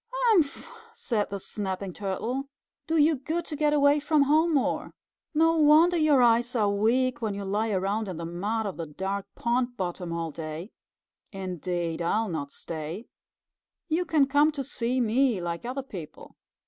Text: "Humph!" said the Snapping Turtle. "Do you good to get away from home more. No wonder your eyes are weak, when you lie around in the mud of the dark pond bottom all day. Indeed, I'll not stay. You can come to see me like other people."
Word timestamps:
"Humph!" 0.13 0.67
said 0.93 1.29
the 1.29 1.39
Snapping 1.39 1.93
Turtle. 1.93 2.49
"Do 2.87 2.97
you 2.97 3.17
good 3.17 3.45
to 3.45 3.55
get 3.55 3.71
away 3.71 3.99
from 3.99 4.23
home 4.23 4.51
more. 4.55 4.95
No 5.35 5.55
wonder 5.57 5.95
your 5.95 6.23
eyes 6.23 6.55
are 6.55 6.71
weak, 6.71 7.21
when 7.21 7.35
you 7.35 7.45
lie 7.45 7.69
around 7.69 8.07
in 8.09 8.17
the 8.17 8.25
mud 8.25 8.65
of 8.65 8.77
the 8.77 8.87
dark 8.87 9.27
pond 9.35 9.77
bottom 9.77 10.11
all 10.11 10.31
day. 10.31 10.71
Indeed, 11.31 12.01
I'll 12.01 12.29
not 12.29 12.51
stay. 12.51 13.09
You 13.89 14.03
can 14.05 14.25
come 14.25 14.51
to 14.53 14.63
see 14.63 14.99
me 14.99 15.39
like 15.39 15.65
other 15.67 15.83
people." 15.83 16.35